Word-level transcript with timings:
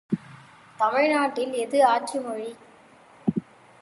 தமிழ் 0.79 1.09
நாட்டில் 1.11 1.53
எது 1.53 1.85
ஆட்சி 1.85 2.19
மொழி? 2.19 2.49